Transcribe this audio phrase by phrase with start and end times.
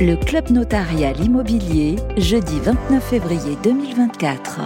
[0.00, 4.60] Le Club Notarial Immobilier, jeudi 29 février 2024.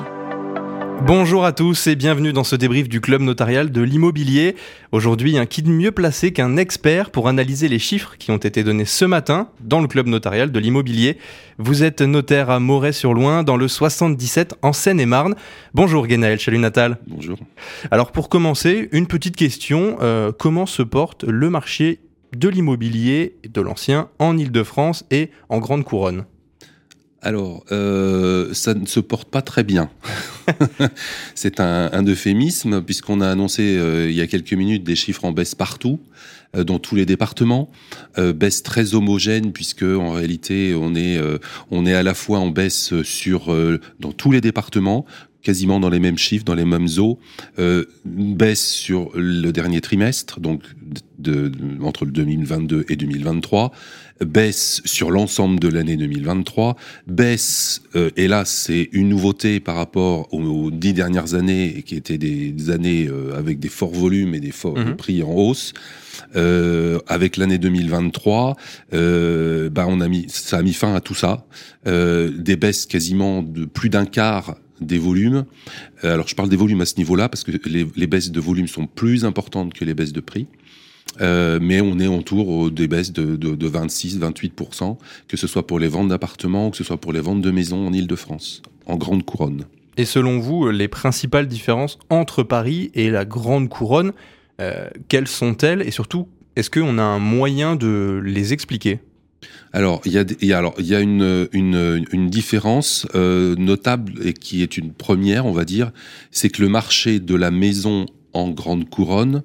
[1.04, 4.54] Bonjour à tous et bienvenue dans ce débrief du Club Notarial de l'Immobilier.
[4.92, 8.84] Aujourd'hui, un kit mieux placé qu'un expert pour analyser les chiffres qui ont été donnés
[8.84, 11.18] ce matin dans le Club Notarial de l'Immobilier.
[11.58, 15.34] Vous êtes notaire à Moret-sur-Loing dans le 77 en Seine-et-Marne.
[15.74, 16.98] Bonjour Guénaël Chalut Natal.
[17.08, 17.38] Bonjour.
[17.90, 19.96] Alors pour commencer, une petite question.
[20.00, 22.03] Euh, comment se porte le marché
[22.34, 26.24] de l'immobilier de l'ancien en Ile-de-France et en Grande Couronne
[27.24, 29.88] alors, euh, ça ne se porte pas très bien.
[31.34, 35.24] c'est un, un, euphémisme, puisqu'on a annoncé euh, il y a quelques minutes des chiffres
[35.24, 36.00] en baisse partout,
[36.54, 37.70] euh, dans tous les départements.
[38.18, 41.18] Baisse très homogène, puisque en réalité, on est,
[41.70, 43.52] on est à la fois en baisse sur,
[43.98, 45.06] dans tous les départements,
[45.44, 47.20] quasiment dans les mêmes chiffres, dans les mêmes eaux.
[47.58, 50.62] Euh, une baisse sur le dernier trimestre, donc
[51.18, 53.70] de, de, entre le 2022 et 2023.
[54.24, 56.76] Baisse sur l'ensemble de l'année 2023.
[57.06, 61.94] Baisse, euh, et là c'est une nouveauté par rapport aux, aux, dix dernières années, qui
[61.94, 64.96] étaient des, des années euh, avec des forts volumes et des forts mmh.
[64.96, 65.74] prix en hausse.
[66.36, 68.56] Euh, avec l'année 2023,
[68.92, 71.46] euh, bah on a mis, ça a mis fin à tout ça.
[71.86, 75.44] Euh, des baisses quasiment de plus d'un quart des volumes.
[76.02, 78.68] Euh, alors je parle des volumes à ce niveau-là parce que les, baisses de volume
[78.68, 80.46] sont plus importantes que les baisses de prix.
[81.20, 84.96] Euh, mais on est autour des baisses de, de, de 26-28%,
[85.28, 87.86] que ce soit pour les ventes d'appartements, que ce soit pour les ventes de maisons
[87.86, 89.64] en Ile-de-France, en grande couronne.
[89.96, 94.12] Et selon vous, les principales différences entre Paris et la grande couronne,
[94.60, 95.82] euh, quelles sont-elles?
[95.82, 98.98] Et surtout, est-ce qu'on a un moyen de les expliquer?
[99.72, 100.18] Alors, il y
[100.54, 105.90] a, une différence euh, notable et qui est une première, on va dire,
[106.30, 109.42] c'est que le marché de la maison en grande couronne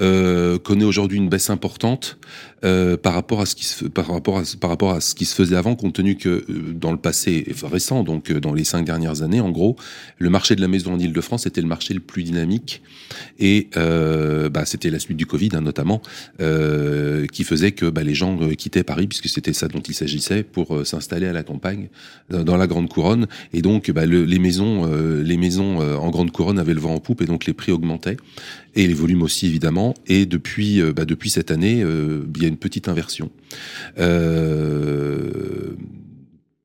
[0.00, 2.18] euh, connaît aujourd'hui une baisse importante
[2.64, 5.24] euh, par rapport à ce qui se par rapport à par rapport à ce qui
[5.24, 6.44] se faisait avant compte tenu que euh,
[6.74, 9.76] dans le passé récent donc euh, dans les cinq dernières années en gros
[10.18, 12.82] le marché de la maison en Île-de-France était le marché le plus dynamique
[13.38, 16.02] et euh, bah, c'était la suite du Covid hein, notamment
[16.40, 20.42] euh, qui faisait que bah, les gens quittaient Paris puisque c'était ça dont il s'agissait
[20.42, 21.88] pour s'installer à la campagne
[22.28, 24.90] dans la grande couronne et donc bah, le, les maisons
[25.22, 28.18] les maisons en grande couronne avaient le vent en poupe et donc les prix augmentaient
[28.74, 29.94] et les volumes aussi évidemment.
[30.06, 33.30] Et depuis, euh, bah, depuis cette année, euh, il y a une petite inversion.
[33.98, 35.74] Euh,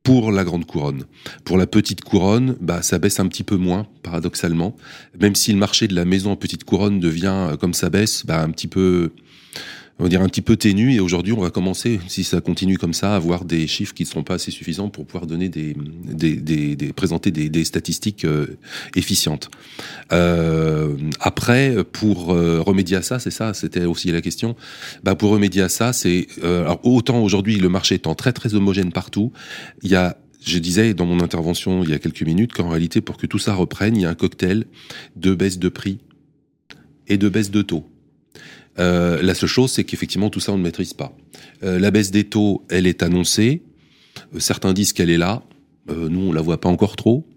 [0.04, 1.06] pour la grande couronne.
[1.46, 4.76] Pour la petite couronne, bah, ça baisse un petit peu moins, paradoxalement.
[5.20, 8.42] Même si le marché de la maison en petite couronne devient, comme ça baisse, bah,
[8.44, 9.12] un petit peu
[9.98, 12.78] on va dire un petit peu ténu et aujourd'hui on va commencer si ça continue
[12.78, 15.48] comme ça à avoir des chiffres qui ne seront pas assez suffisants pour pouvoir donner
[15.48, 15.74] des,
[16.94, 18.58] présenter des, statistiques euh,
[18.96, 19.50] efficientes.
[20.12, 24.56] Euh, après pour euh, remédier à ça c'est ça c'était aussi la question.
[25.04, 26.28] Bah pour remédier à ça c'est
[26.84, 29.32] autant aujourd'hui le marché étant très très homogène partout
[29.82, 33.02] il y a je disais dans mon intervention il y a quelques minutes qu'en réalité
[33.02, 34.66] pour que tout ça reprenne il y a un cocktail
[35.16, 36.00] de baisse de prix
[37.08, 37.86] et de baisse de taux
[38.80, 41.16] euh, la seule chose, c'est qu'effectivement, tout ça, on ne maîtrise pas.
[41.64, 43.62] Euh, la baisse des taux, elle est annoncée.
[44.34, 45.44] Euh, certains disent qu'elle est là.
[45.90, 47.28] Euh, nous, on la voit pas encore trop.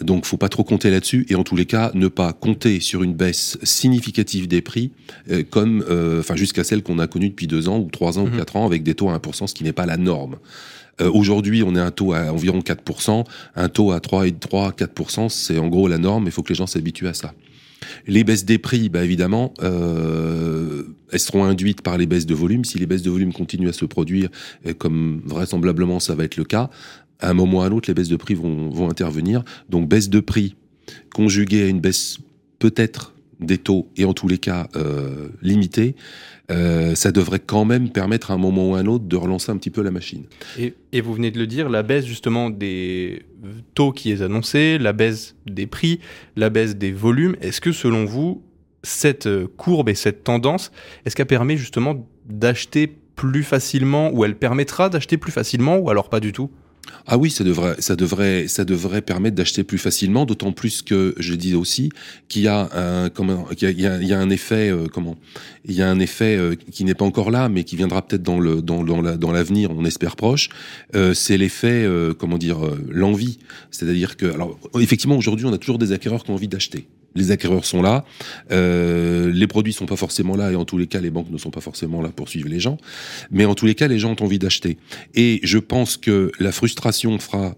[0.00, 1.26] Donc, faut pas trop compter là-dessus.
[1.28, 4.92] Et en tous les cas, ne pas compter sur une baisse significative des prix,
[5.30, 8.24] euh, comme, euh, enfin, jusqu'à celle qu'on a connue depuis deux ans ou trois ans
[8.24, 8.34] mmh.
[8.34, 10.36] ou quatre ans, avec des taux à 1%, ce qui n'est pas la norme.
[11.14, 13.24] Aujourd'hui, on est un taux à environ 4%.
[13.56, 16.24] Un taux à 3 et 3, 4%, c'est en gros la norme.
[16.26, 17.32] Il faut que les gens s'habituent à ça.
[18.06, 22.64] Les baisses des prix, bah évidemment, euh, elles seront induites par les baisses de volume.
[22.64, 24.28] Si les baisses de volume continuent à se produire,
[24.78, 26.70] comme vraisemblablement ça va être le cas,
[27.20, 29.44] à un moment ou à un autre, les baisses de prix vont, vont intervenir.
[29.68, 30.56] Donc baisse de prix
[31.14, 32.18] conjuguée à une baisse
[32.58, 35.96] peut-être des taux et en tous les cas euh, limitée,
[36.50, 39.50] euh, ça devrait quand même permettre à un moment ou à un autre de relancer
[39.50, 40.24] un petit peu la machine.
[40.58, 43.22] Et, vous venez de le dire, la baisse justement des
[43.74, 46.00] taux qui est annoncée, la baisse des prix,
[46.36, 48.42] la baisse des volumes, est-ce que selon vous,
[48.82, 50.72] cette courbe et cette tendance,
[51.04, 56.08] est-ce qu'elle permet justement d'acheter plus facilement ou elle permettra d'acheter plus facilement ou alors
[56.08, 56.50] pas du tout?
[57.06, 61.14] Ah oui, ça devrait, ça devrait, ça devrait permettre d'acheter plus facilement, d'autant plus que
[61.18, 61.90] je dis aussi
[62.28, 65.16] qu'il y a un, comment, il y a un effet, euh, comment,
[65.64, 68.22] il y a un effet euh, qui n'est pas encore là, mais qui viendra peut-être
[68.22, 70.48] dans le, dans, dans, dans l'avenir, on espère proche.
[70.94, 73.38] Euh, c'est l'effet, euh, comment dire, l'envie.
[73.70, 77.30] C'est-à-dire que, alors, effectivement, aujourd'hui, on a toujours des acquéreurs qui ont envie d'acheter les
[77.30, 78.04] acquéreurs sont là,
[78.50, 81.38] euh, les produits sont pas forcément là et en tous les cas les banques ne
[81.38, 82.78] sont pas forcément là pour suivre les gens,
[83.30, 84.78] mais en tous les cas les gens ont envie d'acheter.
[85.14, 87.56] Et je pense que la frustration fera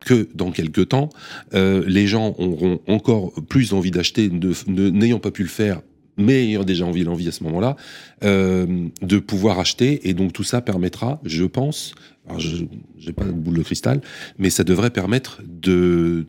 [0.00, 1.10] que dans quelques temps,
[1.54, 4.30] euh, les gens auront encore plus envie d'acheter,
[4.68, 5.80] n'ayant pas pu le faire
[6.18, 7.76] mais ayant déjà envie l'envie à ce moment-là,
[8.24, 10.08] euh, de pouvoir acheter.
[10.08, 11.94] Et donc tout ça permettra, je pense,
[12.26, 12.64] alors je
[13.06, 14.00] n'ai pas de boule de cristal,
[14.36, 16.26] mais ça devrait permettre de,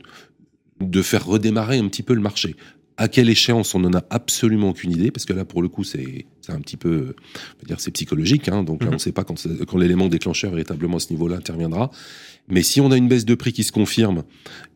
[0.80, 2.56] de faire redémarrer un petit peu le marché.
[2.98, 5.86] À quelle échéance, on n'en a absolument aucune idée, parce que là, pour le coup,
[5.86, 9.14] c'est un petit peu, on va dire, c'est psychologique, hein, donc là, on ne sait
[9.14, 9.36] pas quand,
[9.68, 11.92] quand l'élément déclencheur véritablement à ce niveau-là interviendra.
[12.50, 14.24] Mais si on a une baisse de prix qui se confirme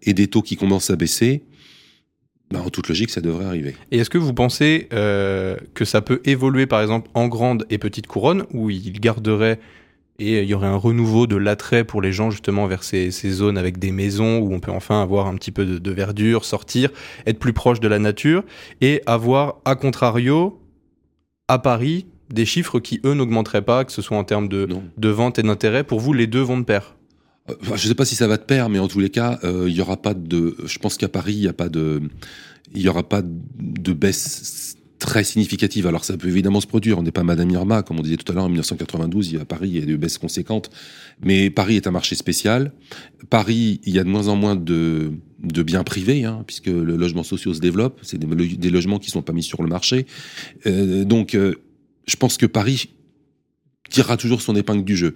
[0.03, 1.43] et des taux qui commencent à baisser,
[2.51, 3.75] bah, en toute logique, ça devrait arriver.
[3.91, 7.79] Et est-ce que vous pensez euh, que ça peut évoluer, par exemple, en grande et
[7.79, 9.59] petite couronne, où il garderait
[10.19, 13.57] et il y aurait un renouveau de l'attrait pour les gens justement vers ces, zones
[13.57, 16.91] avec des maisons où on peut enfin avoir un petit peu de, verdure, sortir,
[17.25, 18.43] être plus proche de la nature
[18.81, 20.59] et avoir, à contrario,
[21.47, 24.67] à Paris, des chiffres qui, eux, n'augmenteraient pas, que ce soit en termes de,
[24.97, 25.83] de vente et d'intérêt.
[25.83, 26.95] Pour vous, les deux vont de pair?
[27.49, 29.39] Euh, je ne sais pas si ça va de pair, mais en tous les cas,
[29.43, 30.55] euh, il y aura pas de.
[30.63, 32.01] Je pense qu'à Paris, il y a pas de,
[32.73, 35.85] il y aura pas de baisse très significative.
[35.85, 36.97] Alors ça peut évidemment se produire.
[36.97, 39.29] On n'est pas Madame Irma, comme on disait tout à l'heure en 1992.
[39.29, 40.69] Il y a à Paris, il y a des baisses conséquentes,
[41.21, 42.71] mais Paris est un marché spécial.
[43.29, 46.95] Paris, il y a de moins en moins de de biens privés, hein, puisque le
[46.95, 47.99] logement social se développe.
[48.01, 50.05] C'est des, logements qui sont pas mis sur le marché.
[50.65, 52.91] Euh, donc, je pense que Paris
[53.89, 55.15] tirera toujours son épingle du jeu.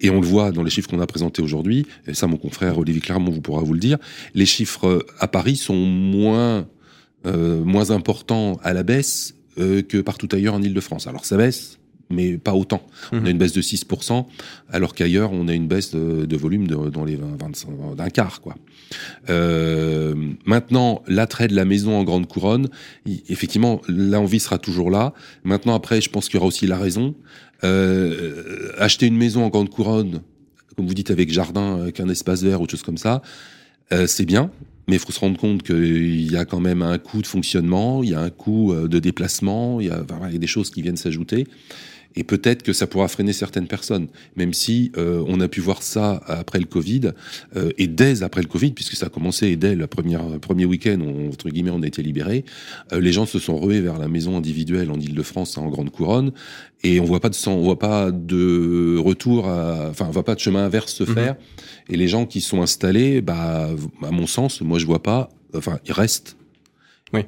[0.00, 2.78] Et on le voit dans les chiffres qu'on a présentés aujourd'hui, et ça mon confrère
[2.78, 3.98] Olivier Clermont vous pourra vous le dire,
[4.34, 6.68] les chiffres euh, à Paris sont moins,
[7.26, 11.06] euh, moins importants à la baisse euh, que partout ailleurs en Ile-de-France.
[11.06, 11.78] Alors ça baisse,
[12.12, 12.82] mais pas autant.
[13.10, 13.26] On a mhm.
[13.28, 14.26] une baisse de 6%,
[14.70, 18.40] alors qu'ailleurs, on a une baisse de, volume de, dans les 20, d'un quart.
[18.40, 18.54] Quoi.
[19.30, 20.14] Euh,
[20.44, 22.68] maintenant, l'attrait de la maison en grande couronne,
[23.28, 25.14] effectivement, l'envie sera toujours là.
[25.44, 27.14] Maintenant, après, je pense qu'il y aura aussi la raison.
[27.64, 30.22] Euh, acheter une maison en grande couronne,
[30.76, 33.22] comme vous dites, avec jardin, avec un espace vert ou chose comme ça,
[33.92, 34.50] euh, c'est bien.
[34.88, 38.02] Mais il faut se rendre compte qu'il y a quand même un coût de fonctionnement,
[38.02, 40.70] il y a un coût de déplacement, il y a, il y a des choses
[40.70, 41.46] qui viennent s'ajouter.
[42.16, 45.82] Et peut-être que ça pourra freiner certaines personnes, même si euh, on a pu voir
[45.82, 47.12] ça après le Covid
[47.56, 50.64] euh, et dès après le Covid, puisque ça a commencé et dès le premier, premier
[50.64, 52.44] week-end, entre guillemets, on a été libérés.
[52.92, 56.32] Euh, les gens se sont rués vers la maison individuelle en Île-de-France, en grande couronne,
[56.84, 60.34] et on voit pas de on voit pas de retour, à, enfin, on voit pas
[60.34, 61.14] de chemin inverse se mhm.
[61.14, 61.36] faire.
[61.88, 63.70] Et les gens qui sont installés, bah,
[64.02, 66.36] à mon sens, moi je vois pas, enfin, ils restent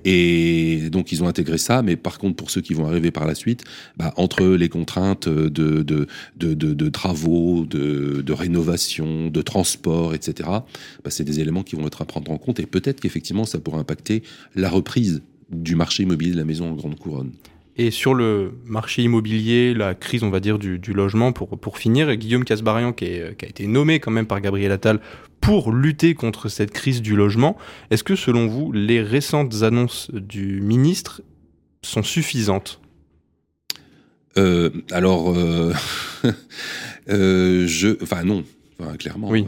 [0.04, 3.26] et donc ils ont intégré ça, mais par contre pour ceux qui vont arriver par
[3.26, 3.64] la suite,
[3.96, 5.48] bah, entre les contraintes de,
[5.82, 11.86] de, de, de travaux, de, rénovation, de transport, etc., bah, c'est des éléments qui vont
[11.86, 14.22] être à prendre en compte et peut-être qu'effectivement ça pourrait impacter
[14.54, 17.32] la reprise du marché immobilier de la maison en grande couronne.
[17.76, 22.14] Et sur le marché immobilier, la crise, on va dire, du, logement, pour, pour finir,
[22.14, 25.00] Guillaume Casbarian, qui, qui, a été nommé quand même par Gabriel Attal
[25.44, 27.56] pour lutter contre cette crise du logement,
[27.90, 31.20] est-ce que selon vous, les récentes annonces du ministre
[31.82, 32.80] sont suffisantes?
[34.38, 35.72] Euh, Alors, euh,
[37.10, 38.42] euh, je, enfin non,
[38.98, 39.44] clairement, oui.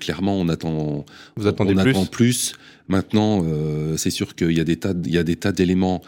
[0.00, 1.04] clairement, on attend,
[1.36, 1.90] Vous attendez on plus?
[1.90, 2.54] attend plus.
[2.88, 3.44] Maintenant,
[3.96, 6.00] c'est sûr qu'il y a des tas, il y a des tas d'éléments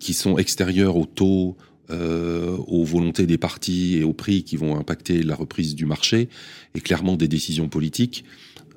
[0.00, 1.56] qui sont extérieurs au taux,
[1.90, 6.28] euh, aux volontés des partis et aux prix qui vont impacter la reprise du marché,
[6.74, 8.24] et clairement des décisions politiques.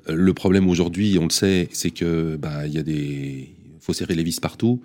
[0.08, 4.14] Euh, le problème aujourd'hui, on le sait, c'est que bah y a des faut serrer
[4.14, 4.80] les vis partout,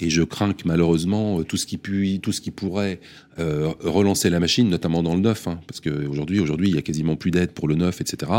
[0.00, 3.00] et je crains que malheureusement tout ce qui puis, tout ce qui pourrait
[3.38, 6.82] euh, relancer la machine, notamment dans le neuf, hein, parce qu'aujourd'hui, aujourd'hui, il y a
[6.82, 8.32] quasiment plus d'aide pour le neuf, etc.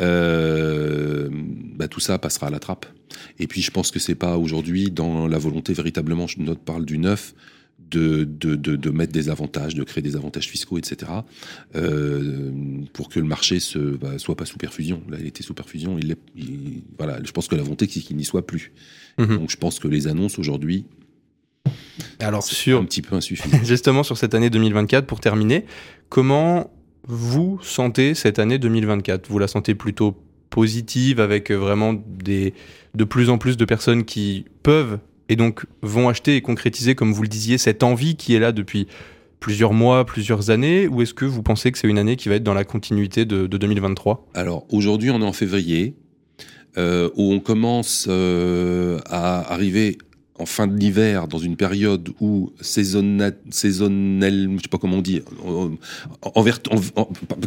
[0.00, 1.28] Euh,
[1.76, 2.86] bah, tout ça passera à la trappe.
[3.38, 6.84] Et puis, je pense que c'est pas aujourd'hui dans la volonté véritablement, je note parle
[6.84, 7.34] du neuf,
[7.90, 11.12] de, de, de, mettre des avantages, de créer des avantages fiscaux, etc.,
[11.76, 12.50] euh,
[12.92, 15.02] pour que le marché se, bah, soit pas sous perfusion.
[15.08, 15.98] Là, il était sous perfusion.
[15.98, 18.72] Il, voilà, je pense que la volonté, c'est qu'il n'y soit plus.
[19.18, 19.38] Mhm.
[19.38, 20.86] Donc, je pense que les annonces aujourd'hui,
[22.20, 23.58] alors sur un petit peu insuffisant.
[23.64, 25.64] Justement sur cette année 2024, pour terminer,
[26.08, 26.70] comment
[27.06, 30.16] vous sentez cette année 2024 Vous la sentez plutôt
[30.50, 32.54] positive avec vraiment des
[32.94, 37.12] de plus en plus de personnes qui peuvent et donc vont acheter et concrétiser, comme
[37.12, 38.86] vous le disiez, cette envie qui est là depuis
[39.40, 42.36] plusieurs mois, plusieurs années, ou est-ce que vous pensez que c'est une année qui va
[42.36, 45.94] être dans la continuité de, 2023 Alors aujourd'hui, on est en février,
[46.78, 49.98] euh, où on commence euh, à arriver
[50.38, 55.02] en fin de l'hiver, dans une période où saisonnelle, saisonnelle je sais pas comment on
[55.02, 56.44] dit, en,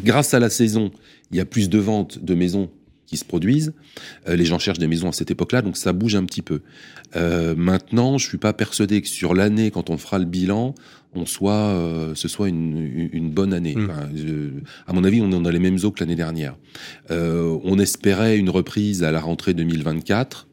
[0.03, 0.91] grâce à la saison,
[1.31, 2.69] il y a plus de ventes de maisons
[3.07, 3.73] qui se produisent.
[4.27, 6.61] Euh, les gens cherchent des maisons à cette époque-là, donc ça bouge un petit peu.
[7.15, 10.75] Euh, maintenant, je suis pas persuadé que sur l'année, quand on fera le bilan,
[11.15, 13.75] on soit, euh, ce soit une, une bonne année.
[13.75, 14.61] Mm.
[14.85, 16.55] à mon avis, on est dans les mêmes eaux que l'année dernière.
[17.09, 20.47] On espérait une reprise à la rentrée 2024.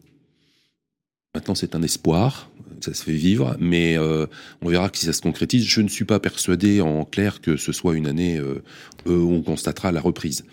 [1.34, 2.48] Maintenant, c'est un espoir.
[2.80, 4.26] ça se fait vivre, mais euh,
[4.62, 5.64] on verra si ça se concrétise.
[5.64, 8.62] Je ne suis pas persuadé en clair que ce soit une année euh,
[9.06, 10.44] où on constatera la reprise.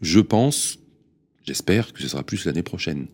[0.00, 0.78] Je pense,
[1.46, 3.06] j'espère que ce sera plus l'année prochaine.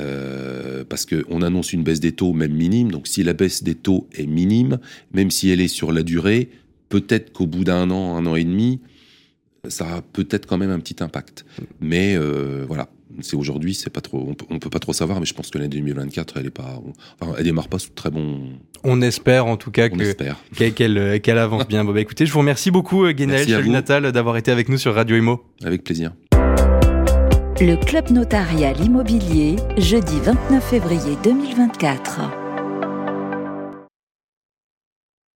[0.00, 2.90] Euh, parce qu'on annonce une baisse des taux, même minime.
[2.90, 4.78] Donc, si la baisse des taux est minime,
[5.12, 6.50] même si elle est sur la durée,
[6.88, 8.80] peut-être qu'au bout d'un an, un an et demi,
[9.68, 11.44] ça aura peut-être quand même un petit impact.
[11.80, 12.88] Mais euh, voilà,
[13.20, 15.58] c'est aujourd'hui, c'est pas trop, on peut, peut pas trop savoir, mais je pense que
[15.58, 16.80] l'année 2024, elle est pas,
[17.20, 18.50] enfin, elle démarre pas sous très bon.
[18.82, 21.84] On espère en tout cas qu'elle qu'elle avance bien.
[21.84, 25.16] Bon, bah, écoutez, je vous remercie beaucoup, Guénaël Natal, d'avoir été avec nous sur Radio
[25.16, 25.44] Imo.
[25.62, 26.12] Avec plaisir.
[27.60, 32.43] Le Club Notarial Immobilier, jeudi 29 février 2024.